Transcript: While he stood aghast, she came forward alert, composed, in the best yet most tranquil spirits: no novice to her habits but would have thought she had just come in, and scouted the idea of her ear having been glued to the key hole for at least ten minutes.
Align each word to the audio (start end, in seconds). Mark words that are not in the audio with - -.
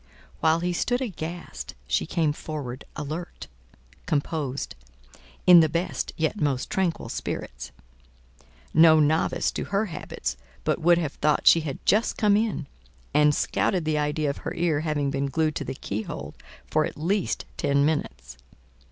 While 0.39 0.61
he 0.61 0.73
stood 0.73 0.99
aghast, 0.99 1.75
she 1.85 2.07
came 2.07 2.33
forward 2.33 2.85
alert, 2.95 3.45
composed, 4.07 4.73
in 5.45 5.59
the 5.59 5.69
best 5.69 6.11
yet 6.17 6.41
most 6.41 6.71
tranquil 6.71 7.07
spirits: 7.07 7.71
no 8.73 8.99
novice 8.99 9.51
to 9.51 9.65
her 9.65 9.85
habits 9.93 10.37
but 10.63 10.81
would 10.81 10.97
have 10.97 11.13
thought 11.13 11.45
she 11.45 11.59
had 11.59 11.77
just 11.85 12.17
come 12.17 12.35
in, 12.35 12.65
and 13.13 13.35
scouted 13.35 13.85
the 13.85 13.99
idea 13.99 14.31
of 14.31 14.37
her 14.37 14.55
ear 14.55 14.79
having 14.79 15.11
been 15.11 15.27
glued 15.27 15.53
to 15.57 15.63
the 15.63 15.75
key 15.75 16.01
hole 16.01 16.33
for 16.65 16.83
at 16.83 16.97
least 16.97 17.45
ten 17.57 17.85
minutes. 17.85 18.37